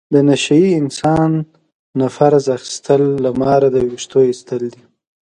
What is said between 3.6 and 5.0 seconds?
د وېښتو ایستل دي.